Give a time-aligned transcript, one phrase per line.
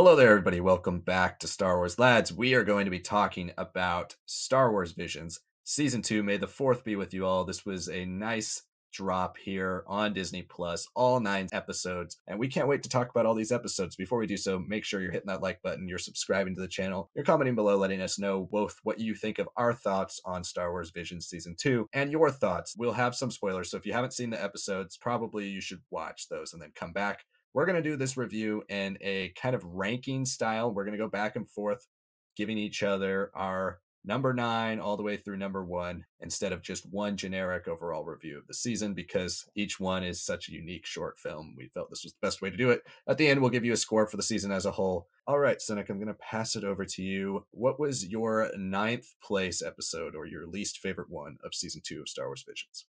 [0.00, 0.60] Hello there, everybody.
[0.62, 2.32] Welcome back to Star Wars Lads.
[2.32, 6.22] We are going to be talking about Star Wars Visions, Season 2.
[6.22, 7.44] May the 4th be with you all.
[7.44, 8.62] This was a nice
[8.94, 12.16] drop here on Disney Plus, all nine episodes.
[12.26, 13.94] And we can't wait to talk about all these episodes.
[13.94, 16.66] Before we do so, make sure you're hitting that like button, you're subscribing to the
[16.66, 20.44] channel, you're commenting below, letting us know both what you think of our thoughts on
[20.44, 22.74] Star Wars Visions Season 2 and your thoughts.
[22.74, 26.30] We'll have some spoilers, so if you haven't seen the episodes, probably you should watch
[26.30, 27.26] those and then come back.
[27.52, 30.72] We're going to do this review in a kind of ranking style.
[30.72, 31.88] We're going to go back and forth,
[32.36, 36.90] giving each other our number nine all the way through number one instead of just
[36.90, 41.18] one generic overall review of the season because each one is such a unique short
[41.18, 41.54] film.
[41.56, 42.82] We felt this was the best way to do it.
[43.08, 45.08] At the end, we'll give you a score for the season as a whole.
[45.26, 47.46] All right, Sanak, I'm going to pass it over to you.
[47.50, 52.08] What was your ninth place episode or your least favorite one of season two of
[52.08, 52.86] Star Wars Visions?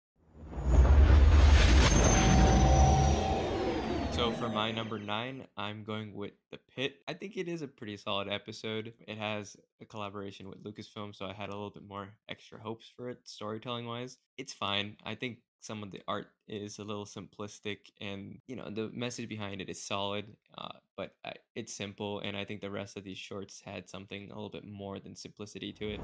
[4.13, 6.97] So for my number nine, I'm going with The Pit.
[7.07, 8.93] I think it is a pretty solid episode.
[9.07, 12.91] It has a collaboration with Lucasfilm, so I had a little bit more extra hopes
[12.95, 14.17] for it, storytelling wise.
[14.37, 14.97] It's fine.
[15.05, 19.29] I think some of the art is a little simplistic and you know the message
[19.29, 20.25] behind it is solid
[20.57, 24.31] uh, but uh, it's simple and i think the rest of these shorts had something
[24.31, 25.99] a little bit more than simplicity to it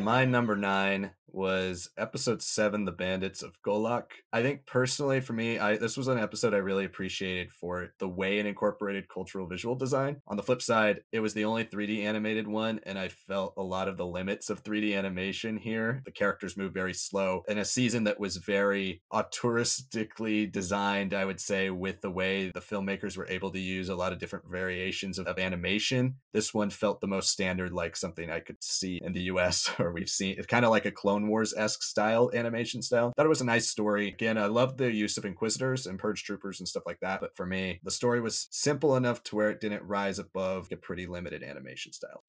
[0.00, 4.04] my number nine was episode seven, The Bandits of Golak.
[4.32, 8.08] I think personally for me, I this was an episode I really appreciated for the
[8.08, 10.22] way it incorporated cultural visual design.
[10.26, 13.62] On the flip side, it was the only 3D animated one, and I felt a
[13.62, 16.02] lot of the limits of 3D animation here.
[16.06, 17.42] The characters move very slow.
[17.48, 22.60] In a season that was very auteuristically designed, I would say, with the way the
[22.60, 26.70] filmmakers were able to use a lot of different variations of, of animation, this one
[26.70, 30.36] felt the most standard, like something I could see in the US or we've seen.
[30.38, 33.12] It's kind of like a Clone Wars esque style animation style.
[33.16, 34.08] Thought it was a nice story.
[34.08, 37.20] Again, I love the use of Inquisitors and Purge Troopers and stuff like that.
[37.20, 40.76] But for me, the story was simple enough to where it didn't rise above a
[40.76, 42.24] pretty limited animation style.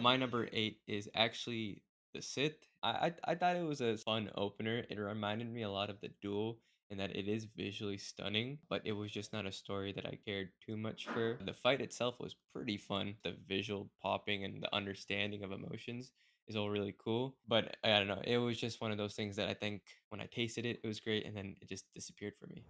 [0.00, 1.82] My number eight is actually
[2.12, 2.56] the Sith.
[2.82, 4.84] I, I, I thought it was a fun opener.
[4.88, 6.58] It reminded me a lot of the Duel
[6.94, 10.16] in that it is visually stunning, but it was just not a story that I
[10.24, 11.36] cared too much for.
[11.44, 13.16] The fight itself was pretty fun.
[13.24, 16.12] The visual popping and the understanding of emotions
[16.46, 17.34] is all really cool.
[17.48, 20.20] But I don't know, it was just one of those things that I think when
[20.20, 22.62] I tasted it, it was great, and then it just disappeared for me.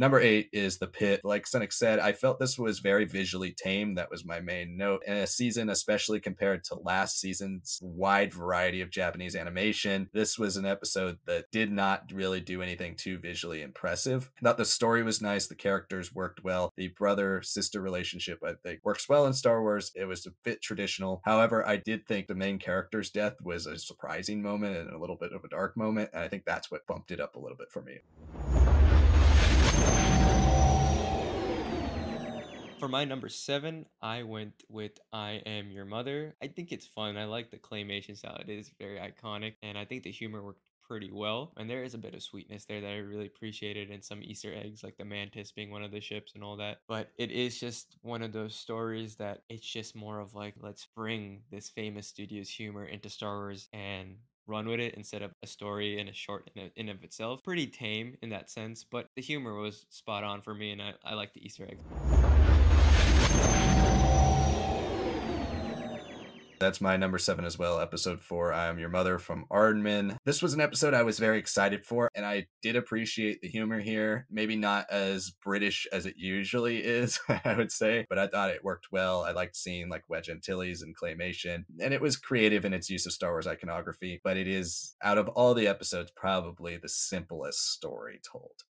[0.00, 1.20] Number eight is The Pit.
[1.24, 3.96] Like Sanak said, I felt this was very visually tame.
[3.96, 5.02] That was my main note.
[5.06, 10.56] In a season, especially compared to last season's wide variety of Japanese animation, this was
[10.56, 14.30] an episode that did not really do anything too visually impressive.
[14.38, 18.54] I thought the story was nice, the characters worked well, the brother sister relationship, I
[18.54, 19.92] think, works well in Star Wars.
[19.94, 21.20] It was a bit traditional.
[21.26, 25.16] However, I did think the main character's death was a surprising moment and a little
[25.16, 26.08] bit of a dark moment.
[26.14, 27.98] And I think that's what bumped it up a little bit for me.
[32.80, 36.34] For my number seven, I went with I Am Your Mother.
[36.42, 37.18] I think it's fun.
[37.18, 38.40] I like the claymation style.
[38.40, 41.52] It is very iconic, and I think the humor worked pretty well.
[41.58, 44.54] And there is a bit of sweetness there that I really appreciated, and some Easter
[44.54, 46.78] eggs like the mantis being one of the ships and all that.
[46.88, 50.88] But it is just one of those stories that it's just more of like, let's
[50.96, 54.16] bring this famous studio's humor into Star Wars and
[54.50, 57.42] run with it instead of a story and a short in, a, in of itself.
[57.42, 60.94] Pretty tame in that sense, but the humor was spot on for me, and I,
[61.04, 61.84] I like the Easter eggs.
[66.60, 68.52] That's my number seven as well, episode four.
[68.52, 70.18] I am your mother from Aardman.
[70.26, 73.80] This was an episode I was very excited for, and I did appreciate the humor
[73.80, 74.26] here.
[74.30, 78.62] Maybe not as British as it usually is, I would say, but I thought it
[78.62, 79.24] worked well.
[79.24, 83.06] I liked seeing like Wedge Antilles and claymation, and it was creative in its use
[83.06, 87.72] of Star Wars iconography, but it is, out of all the episodes, probably the simplest
[87.72, 88.64] story told.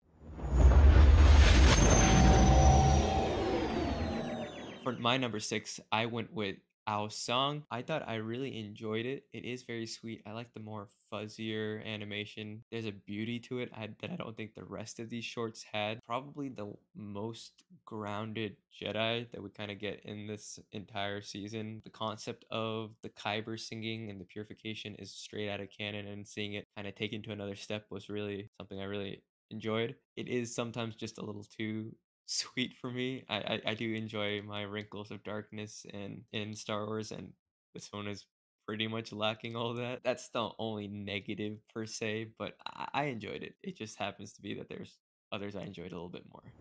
[4.85, 6.57] For my number six, I went with
[6.89, 9.25] our song, I thought I really enjoyed it.
[9.35, 10.23] It is very sweet.
[10.27, 12.65] I like the more fuzzier animation.
[12.73, 15.63] There's a beauty to it I, that I don't think the rest of these shorts
[15.71, 16.01] had.
[16.07, 21.83] Probably the most grounded Jedi that we kind of get in this entire season.
[21.85, 26.27] The concept of the Kyber singing and the purification is straight out of canon, and
[26.27, 29.95] seeing it kind of taken to another step was really something I really enjoyed.
[30.17, 31.95] It is sometimes just a little too
[32.29, 33.25] sweet for me.
[33.29, 37.33] I, I, I do enjoy my wrinkles of darkness and in Star Wars, and
[37.75, 38.27] this one is
[38.67, 40.01] pretty much lacking all that.
[40.05, 43.55] That's the only negative per se, but I, I enjoyed it.
[43.63, 44.99] It just happens to be that there's
[45.33, 46.53] others I enjoyed a little bit more.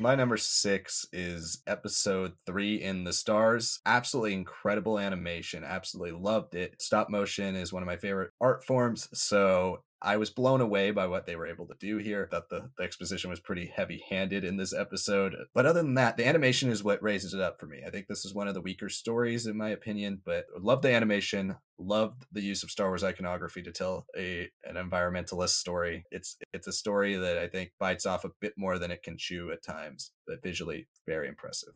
[0.00, 3.80] My number six is episode three in the stars.
[3.86, 5.64] Absolutely incredible animation.
[5.64, 6.80] Absolutely loved it.
[6.80, 9.08] Stop motion is one of my favorite art forms.
[9.12, 12.28] So I was blown away by what they were able to do here.
[12.30, 15.34] That the, the exposition was pretty heavy handed in this episode.
[15.54, 17.82] But other than that, the animation is what raises it up for me.
[17.86, 20.92] I think this is one of the weaker stories, in my opinion, but love the
[20.92, 26.04] animation, loved the use of Star Wars iconography to tell a an environmentalist story.
[26.10, 29.16] It's it's a story that I think bites off a bit more than it can
[29.18, 31.72] chew at times, but visually very impressive.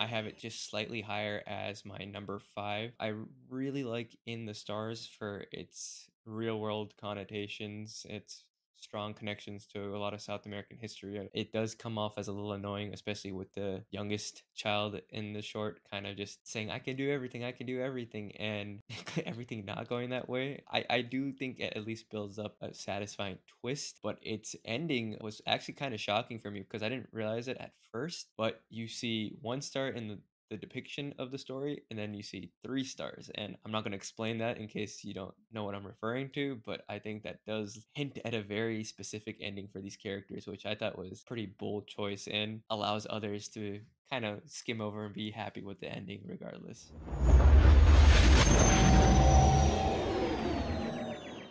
[0.00, 2.92] I have it just slightly higher as my number five.
[2.98, 3.12] I
[3.50, 8.06] really like In the Stars for its real world connotations.
[8.08, 8.44] It's
[8.80, 11.18] strong connections to a lot of South American history.
[11.18, 15.32] Uh, it does come off as a little annoying, especially with the youngest child in
[15.32, 18.80] the short kind of just saying, I can do everything, I can do everything, and
[19.26, 20.62] everything not going that way.
[20.70, 25.16] I, I do think it at least builds up a satisfying twist, but its ending
[25.20, 28.28] was actually kind of shocking for me because I didn't realize it at first.
[28.36, 30.18] But you see one star in the
[30.50, 33.92] the depiction of the story and then you see three stars and i'm not going
[33.92, 37.22] to explain that in case you don't know what i'm referring to but i think
[37.22, 41.22] that does hint at a very specific ending for these characters which i thought was
[41.26, 43.80] pretty bold choice and allows others to
[44.10, 46.90] kind of skim over and be happy with the ending regardless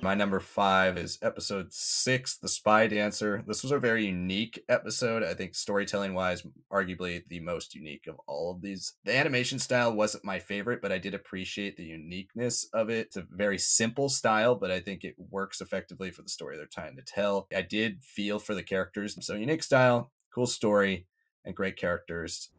[0.01, 3.43] my number five is episode six, The Spy Dancer.
[3.45, 5.23] This was a very unique episode.
[5.23, 8.93] I think storytelling wise, arguably the most unique of all of these.
[9.03, 13.07] The animation style wasn't my favorite, but I did appreciate the uniqueness of it.
[13.07, 16.65] It's a very simple style, but I think it works effectively for the story they're
[16.65, 17.47] trying to tell.
[17.53, 19.17] I did feel for the characters.
[19.25, 21.07] So, unique style, cool story,
[21.43, 22.51] and great characters.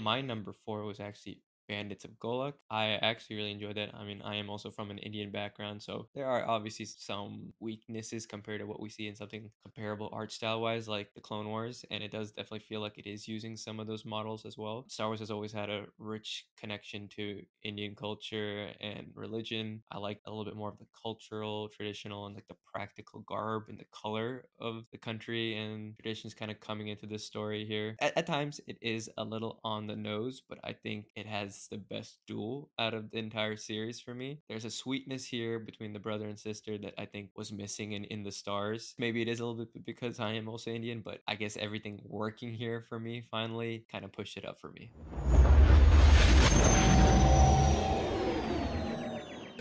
[0.00, 2.54] My number four was actually Bandits of Golak.
[2.70, 3.94] I actually really enjoyed that.
[3.94, 8.26] I mean, I am also from an Indian background, so there are obviously some weaknesses
[8.26, 11.84] compared to what we see in something comparable art style wise, like the Clone Wars,
[11.90, 14.84] and it does definitely feel like it is using some of those models as well.
[14.88, 19.82] Star Wars has always had a rich connection to Indian culture and religion.
[19.90, 23.64] I like a little bit more of the cultural, traditional, and like the practical garb
[23.68, 27.96] and the color of the country and traditions kind of coming into this story here.
[28.00, 31.53] At, at times, it is a little on the nose, but I think it has
[31.70, 34.40] the best duel out of the entire series for me.
[34.48, 38.04] There's a sweetness here between the brother and sister that I think was missing in
[38.04, 38.94] In the Stars.
[38.98, 42.00] Maybe it is a little bit because I am also Indian, but I guess everything
[42.04, 44.90] working here for me finally kind of pushed it up for me.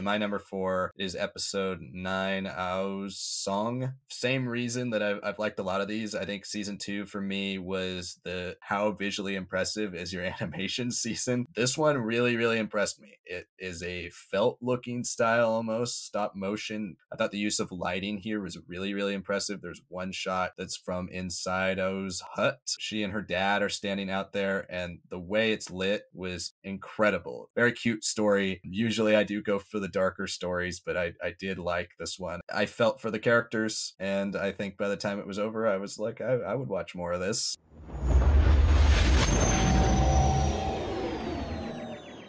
[0.02, 3.94] My number four is episode nine, Aau's Song.
[4.10, 6.16] Same reason that I've, I've liked a lot of these.
[6.16, 11.46] I think season two for me was the how visually impressive is your animation season.
[11.56, 13.18] This one really, really impressed me.
[13.26, 16.98] It is a felt looking style almost, stop motion.
[17.12, 19.62] I thought the use of lighting here was really, really impressive.
[19.62, 22.60] There's one shot that's from inside Aau's hut.
[22.80, 27.50] She and her dad are standing out there, and the way it's lit was incredible.
[27.56, 28.60] Very cute story.
[28.64, 32.40] Usually I do go for the darker stories, but I, I did like this one.
[32.52, 35.78] I felt for the characters, and I think by the time it was over, I
[35.78, 37.56] was like, I, I would watch more of this.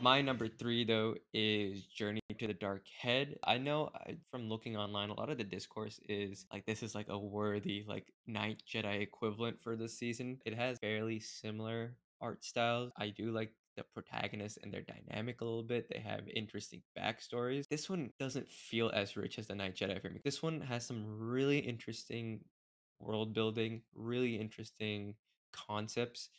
[0.03, 3.38] My number three, though, is Journey to the Dark Head.
[3.43, 3.88] I know
[4.31, 7.87] from looking online, a lot of the discourse is like this is like a worthy,
[7.88, 10.38] like Ninth Jedi equivalent for this season.
[10.45, 12.93] It has fairly similar art styles.
[12.99, 15.88] I do like the protagonists and their dynamic a little bit.
[15.88, 17.69] They have interesting backstories.
[17.69, 20.21] This one doesn't feel as rich as the Ninth Jedi for me.
[20.25, 22.40] This one has some really interesting
[23.00, 25.14] world building, really interesting
[25.52, 26.31] concepts,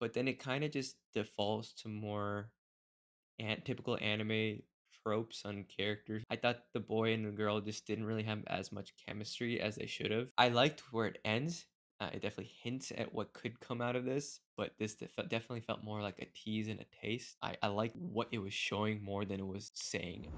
[0.00, 2.50] but then it kind of just defaults to more
[3.38, 4.60] an- typical anime
[5.04, 6.24] tropes on characters.
[6.30, 9.76] I thought the boy and the girl just didn't really have as much chemistry as
[9.76, 10.28] they should have.
[10.38, 11.66] I liked where it ends
[12.00, 15.82] uh, it definitely hints at what could come out of this, but this definitely felt
[15.82, 17.36] more like a tease and a taste.
[17.42, 20.28] I, I like what it was showing more than it was saying.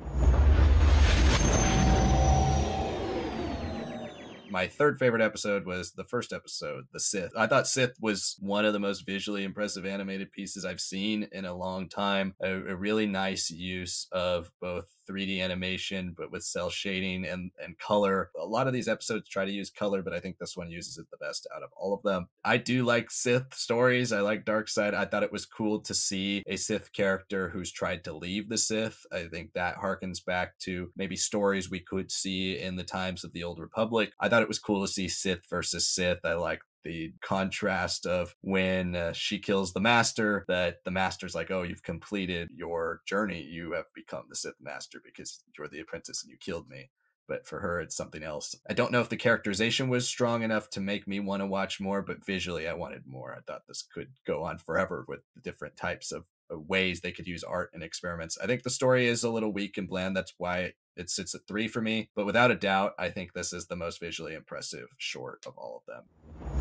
[4.51, 7.33] my third favorite episode was the first episode, The Sith.
[7.37, 11.45] I thought Sith was one of the most visually impressive animated pieces I've seen in
[11.45, 12.35] a long time.
[12.43, 17.79] A, a really nice use of both 3D animation, but with cell shading and, and
[17.79, 18.31] color.
[18.41, 20.99] A lot of these episodes try to use color, but I think this one uses
[20.99, 22.29] it the best out of all of them.
[22.45, 24.13] I do like Sith stories.
[24.13, 24.95] I like Dark Side.
[24.95, 28.59] I thought it was cool to see a Sith character who's tried to leave the
[28.59, 29.05] Sith.
[29.13, 33.33] I think that harkens back to maybe stories we could see in the times of
[33.33, 34.13] the Old Republic.
[34.21, 36.21] I thought it was cool to see Sith versus Sith.
[36.25, 41.51] I like the contrast of when uh, she kills the master, that the master's like,
[41.51, 43.43] oh, you've completed your journey.
[43.43, 46.91] You have become the Sith master because you're the apprentice and you killed me
[47.31, 48.57] but for her it's something else.
[48.69, 51.81] I don't know if the characterization was strong enough to make me want to watch
[51.81, 53.33] more, but visually I wanted more.
[53.33, 57.29] I thought this could go on forever with the different types of ways they could
[57.29, 58.37] use art and experiments.
[58.43, 60.17] I think the story is a little weak and bland.
[60.17, 62.11] That's why it sits at three for me.
[62.17, 65.83] But without a doubt, I think this is the most visually impressive short of all
[65.87, 66.60] of them.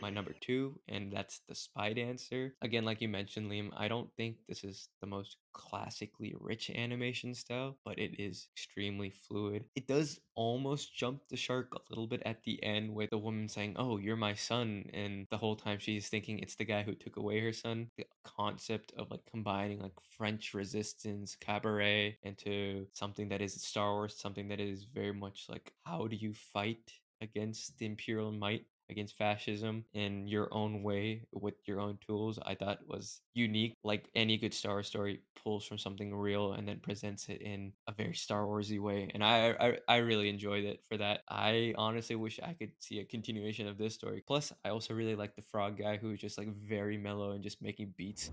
[0.00, 2.54] My number two, and that's the Spy Dancer.
[2.62, 7.34] Again, like you mentioned, Liam, I don't think this is the most classically rich animation
[7.34, 9.64] style, but it is extremely fluid.
[9.74, 13.48] It does almost jump the shark a little bit at the end with the woman
[13.48, 14.84] saying, Oh, you're my son.
[14.92, 17.88] And the whole time she's thinking it's the guy who took away her son.
[17.96, 24.16] The concept of like combining like French resistance, cabaret into something that is Star Wars,
[24.18, 29.16] something that is very much like, how do you fight against the imperial might against
[29.16, 34.36] fascism in your own way with your own tools i thought was unique like any
[34.36, 38.14] good star wars story pulls from something real and then presents it in a very
[38.14, 41.22] star warsy way and I, I i really enjoyed it for that.
[41.28, 44.22] I honestly wish i could see a continuation of this story.
[44.26, 47.62] Plus i also really like the frog guy who's just like very mellow and just
[47.62, 48.30] making beats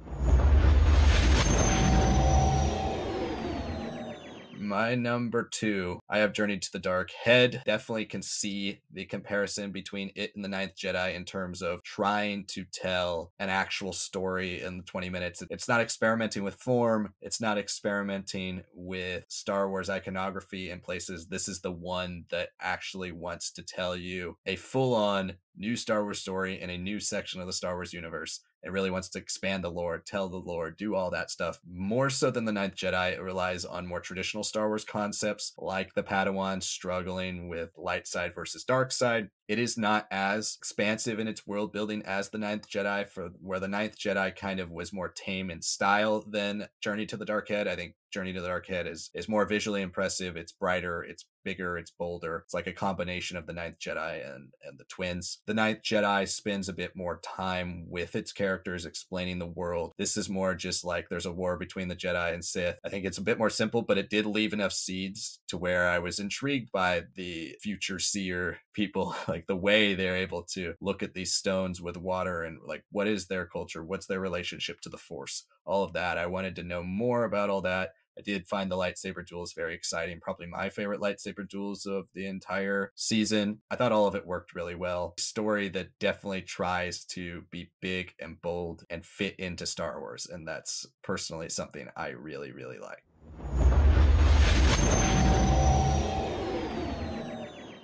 [4.60, 7.62] my number two, I have Journey to the Dark Head.
[7.66, 12.46] Definitely can see the comparison between it and the Ninth Jedi in terms of trying
[12.48, 15.44] to tell an actual story in the 20 minutes.
[15.50, 21.28] It's not experimenting with form, it's not experimenting with Star Wars iconography in places.
[21.28, 26.04] This is the one that actually wants to tell you a full on new Star
[26.04, 28.42] Wars story in a new section of the Star Wars universe.
[28.64, 31.60] It really wants to expand the lore, tell the lore, do all that stuff.
[31.70, 35.94] More so than The Ninth Jedi, it relies on more traditional Star Wars concepts like
[35.94, 39.30] the Padawan struggling with light side versus dark side.
[39.48, 43.60] It is not as expansive in its world building as The Ninth Jedi, for where
[43.60, 47.50] The Ninth Jedi kind of was more tame in style than Journey to the Dark
[47.50, 47.68] Head.
[47.68, 50.38] I think Journey to the Dark Head is is more visually impressive.
[50.38, 52.42] It's brighter, it's bigger, it's bolder.
[52.44, 55.40] It's like a combination of the Ninth Jedi and and the twins.
[55.46, 59.94] The Ninth Jedi spends a bit more time with its characters explaining the world.
[59.98, 62.80] This is more just like there's a war between the Jedi and Sith.
[62.86, 65.88] I think it's a bit more simple, but it did leave enough seeds to where
[65.88, 69.16] I was intrigued by the future seer people,
[69.46, 73.28] the way they're able to look at these stones with water and like what is
[73.28, 76.18] their culture, what's their relationship to the Force, all of that.
[76.18, 77.92] I wanted to know more about all that.
[78.18, 80.20] I did find the lightsaber duels very exciting.
[80.20, 83.60] Probably my favorite lightsaber duels of the entire season.
[83.70, 85.14] I thought all of it worked really well.
[85.20, 90.26] Story that definitely tries to be big and bold and fit into Star Wars.
[90.26, 93.04] And that's personally something I really, really like.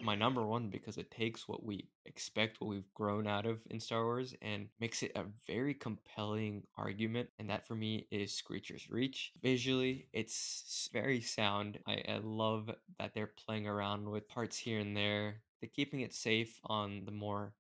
[0.04, 3.80] My number one because it takes what we expect, what we've grown out of in
[3.80, 7.30] Star Wars, and makes it a very compelling argument.
[7.40, 9.32] And that for me is Screecher's Reach.
[9.42, 11.80] Visually, it's very sound.
[11.88, 12.70] I, I love
[13.00, 15.42] that they're playing around with parts here and there.
[15.62, 17.54] They're keeping it safe on the more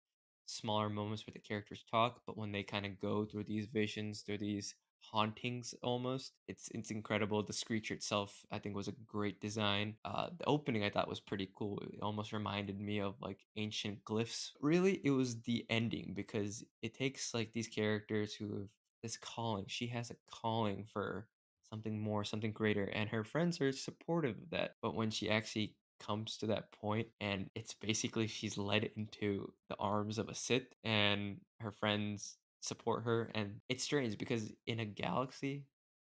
[0.45, 4.21] smaller moments where the characters talk, but when they kind of go through these visions,
[4.21, 4.75] through these
[5.11, 6.33] hauntings almost.
[6.47, 7.43] It's it's incredible.
[7.43, 9.95] The Screecher itself, I think, was a great design.
[10.05, 11.79] Uh, the opening I thought was pretty cool.
[11.93, 14.51] It almost reminded me of like ancient glyphs.
[14.61, 18.67] Really, it was the ending because it takes like these characters who have
[19.01, 19.65] this calling.
[19.67, 21.27] She has a calling for
[21.69, 24.75] something more, something greater, and her friends are supportive of that.
[24.81, 29.75] But when she actually comes to that point and it's basically she's led into the
[29.79, 33.31] arms of a Sith and her friends support her.
[33.35, 35.65] And it's strange because in a galaxy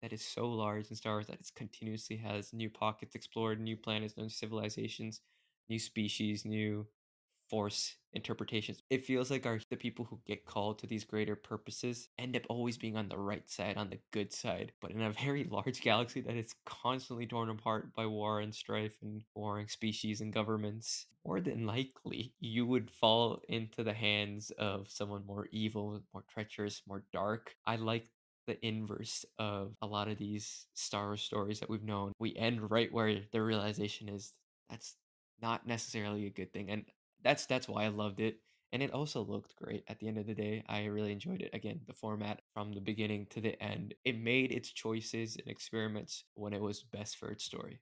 [0.01, 3.77] that is so large in Star Wars that it continuously has new pockets explored, new
[3.77, 5.21] planets, new civilizations,
[5.69, 6.87] new species, new
[7.49, 8.81] force interpretations.
[8.89, 12.43] It feels like our the people who get called to these greater purposes end up
[12.49, 14.71] always being on the right side, on the good side.
[14.81, 18.97] But in a very large galaxy that is constantly torn apart by war and strife
[19.01, 24.89] and warring species and governments, more than likely you would fall into the hands of
[24.89, 27.55] someone more evil, more treacherous, more dark.
[27.65, 28.09] I like
[28.47, 32.11] the inverse of a lot of these Star Wars stories that we've known.
[32.19, 34.33] We end right where the realization is
[34.69, 34.95] that's
[35.41, 36.69] not necessarily a good thing.
[36.69, 36.85] And
[37.25, 38.37] that's that's why I loved it.
[38.71, 40.63] And it also looked great at the end of the day.
[40.69, 41.49] I really enjoyed it.
[41.53, 43.95] Again, the format from the beginning to the end.
[44.03, 47.79] It made its choices and experiments when it was best for its story.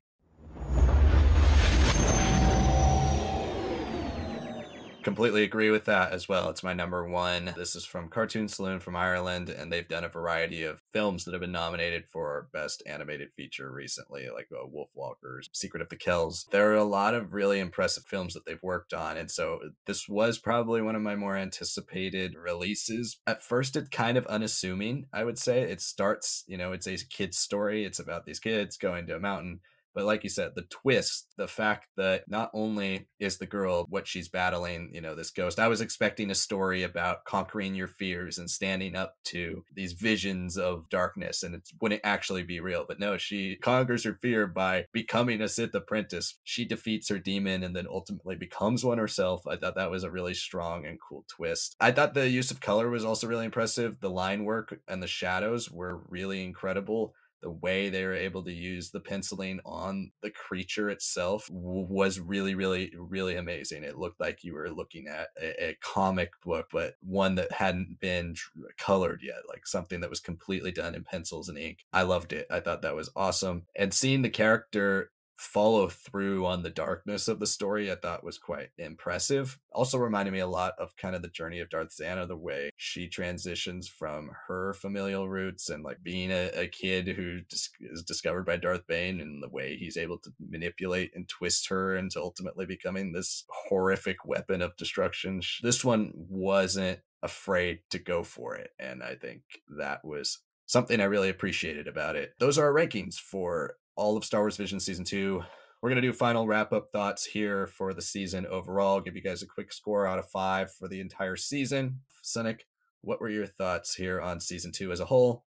[5.04, 6.50] Completely agree with that as well.
[6.50, 7.54] It's my number one.
[7.58, 11.34] This is from Cartoon Saloon from Ireland, and they've done a variety of films that
[11.34, 16.48] have been nominated for Best Animated Feature recently, like uh, Wolfwalkers, Secret of the Kells.
[16.52, 20.08] There are a lot of really impressive films that they've worked on, and so this
[20.08, 23.18] was probably one of my more anticipated releases.
[23.28, 25.64] At first, it's kind of unassuming, I would say.
[25.64, 27.84] It starts, you know, it's a kid's story.
[27.84, 29.60] It's about these kids going to a mountain
[29.94, 34.08] but like you said, the twist, the fact that not only is the girl what
[34.08, 38.38] she's battling, you know, this ghost, I was expecting a story about conquering your fears
[38.38, 42.86] and standing up to these visions of darkness and it wouldn't actually be real.
[42.88, 46.40] But no, she conquers her fear by becoming a Sith apprentice.
[46.44, 49.46] She defeats her demon and then ultimately becomes one herself.
[49.48, 51.76] I thought that was a really strong and cool twist.
[51.80, 54.00] I thought the use of color was also really impressive.
[54.00, 58.54] The line work and the shadows were really incredible the way they were able to
[58.54, 63.84] use the penciling on the creature itself was really, really, really amazing.
[63.84, 68.00] It looked like you were looking at a, a comic book, but one that hadn't
[68.00, 68.36] been
[68.78, 71.80] colored yet, like something that was completely done in pencils and ink.
[71.92, 72.48] I loved it.
[72.50, 73.64] I thought that was awesome.
[73.76, 78.38] And seeing the character follow through on the darkness of the story I thought was
[78.38, 79.60] quite impressive.
[79.72, 82.70] Also reminded me a lot of kind of the journey of Darth Zannah, the way
[82.78, 88.04] she transitions from her familial roots and like being a, a kid who dis- is
[88.04, 92.22] discovered by Darth Bane and the way he's able to manipulate and twist her into
[92.22, 95.42] ultimately becoming this horrific weapon of destruction.
[95.62, 98.72] This one wasn't afraid to go for it.
[98.80, 99.42] And I think
[99.78, 102.34] that was something I really appreciated about it.
[102.40, 105.44] Those are our rankings for all of Star Wars Vision Season 2.
[105.82, 109.02] We're going to do final wrap up thoughts here for the season overall.
[109.02, 112.00] Give you guys a quick score out of five for the entire season.
[112.24, 112.62] Sanak,
[113.02, 115.44] what were your thoughts here on season two as a whole?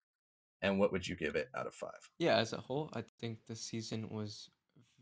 [0.63, 2.11] And what would you give it out of five?
[2.19, 4.49] Yeah, as a whole, I think the season was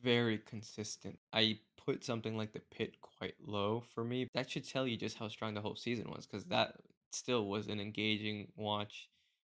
[0.02, 1.18] very consistent.
[1.32, 4.26] I put something like the pit quite low for me.
[4.34, 6.74] That should tell you just how strong the whole season was because that
[7.12, 9.09] still was an engaging watch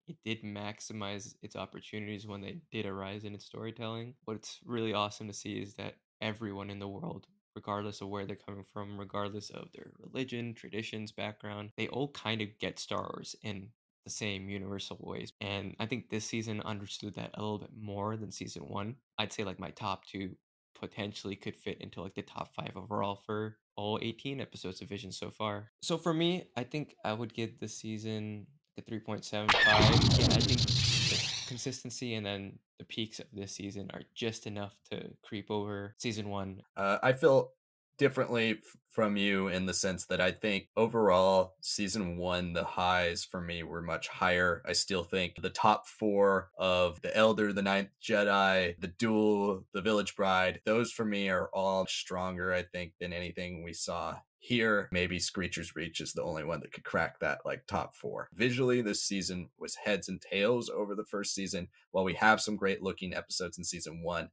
[0.09, 4.15] it did maximize its opportunities when they did arise in its storytelling.
[4.25, 8.37] What's really awesome to see is that everyone in the world, regardless of where they're
[8.37, 13.37] coming from, regardless of their religion, traditions, background, they all kind of get Star Wars
[13.43, 13.69] in
[14.05, 15.33] the same universal ways.
[15.41, 18.97] And I think this season understood that a little bit more than season one.
[19.19, 20.37] I'd say like my top two
[20.75, 25.13] potentially could fit into like the top five overall for all 18 episodes of Vision
[25.13, 25.71] so far.
[25.83, 28.47] So for me, I think I would give the season
[28.87, 29.53] the 3.75.
[29.53, 34.75] Yeah, I think the consistency and then the peaks of this season are just enough
[34.91, 36.63] to creep over season one.
[36.77, 37.53] Uh, I feel
[37.99, 43.41] differently from you in the sense that I think overall season one, the highs for
[43.41, 44.63] me were much higher.
[44.67, 49.83] I still think the top four of the Elder, the Ninth Jedi, the Duel, the
[49.83, 54.89] Village Bride, those for me are all stronger, I think, than anything we saw here,
[54.93, 58.29] maybe Screecher's Reach is the only one that could crack that like top four.
[58.33, 61.69] Visually, this season was heads and tails over the first season.
[61.91, 64.31] While we have some great looking episodes in season one,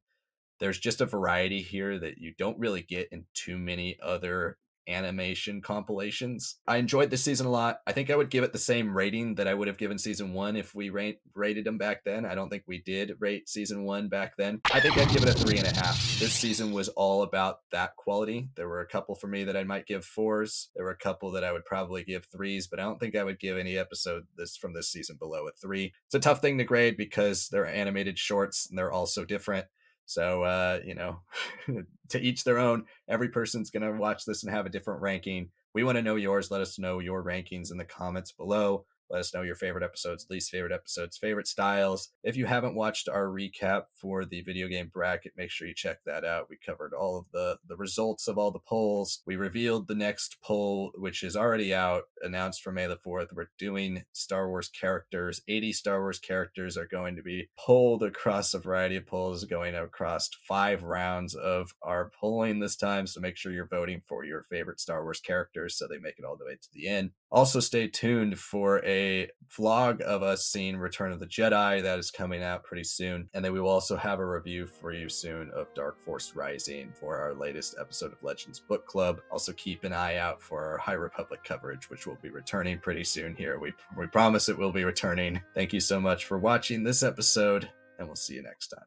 [0.58, 5.60] there's just a variety here that you don't really get in too many other animation
[5.60, 6.56] compilations.
[6.66, 7.80] I enjoyed this season a lot.
[7.86, 10.32] I think I would give it the same rating that I would have given season
[10.32, 12.24] one if we rate, rated them back then.
[12.24, 14.60] I don't think we did rate season one back then.
[14.72, 15.96] I think I'd give it a three and a half.
[16.18, 18.48] This season was all about that quality.
[18.54, 20.70] There were a couple for me that I might give fours.
[20.76, 23.24] There were a couple that I would probably give threes, but I don't think I
[23.24, 25.92] would give any episode this from this season below a three.
[26.06, 29.66] It's a tough thing to grade because they're animated shorts and they're all so different.
[30.06, 31.20] So, uh, you know,
[32.10, 32.84] to each their own.
[33.08, 35.50] Every person's going to watch this and have a different ranking.
[35.74, 36.50] We want to know yours.
[36.50, 38.86] Let us know your rankings in the comments below.
[39.08, 42.10] Let us know your favorite episodes, least favorite episodes, favorite styles.
[42.24, 45.98] If you haven't watched our recap for the video game bracket, make sure you check
[46.06, 46.48] that out.
[46.50, 49.22] We covered all of the, the results of all the polls.
[49.26, 53.28] We revealed the next poll, which is already out, announced for May the 4th.
[53.32, 55.40] We're doing Star Wars characters.
[55.46, 59.74] 80 Star Wars characters are going to be pulled across a variety of polls, going
[59.74, 63.06] across five rounds of our polling this time.
[63.06, 66.24] So make sure you're voting for your favorite Star Wars characters so they make it
[66.24, 67.10] all the way to the end.
[67.30, 72.10] Also, stay tuned for a vlog of us seeing Return of the Jedi that is
[72.10, 73.28] coming out pretty soon.
[73.34, 76.92] And then we will also have a review for you soon of Dark Force Rising
[76.92, 79.20] for our latest episode of Legends Book Club.
[79.30, 83.04] Also keep an eye out for our High Republic coverage, which will be returning pretty
[83.04, 83.58] soon here.
[83.58, 85.40] We, we promise it will be returning.
[85.54, 88.84] Thank you so much for watching this episode, and we'll see you next time.